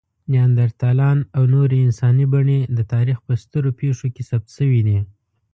نیاندرتالان 0.31 1.17
او 1.35 1.43
نورې 1.53 1.77
انساني 1.87 2.25
بڼې 2.33 2.59
د 2.77 2.79
تاریخ 2.93 3.17
په 3.27 3.33
سترو 3.41 3.69
پېښو 3.79 4.07
کې 4.15 4.23
ثبت 4.29 4.49
شوي 4.57 4.81
دي. 4.87 4.99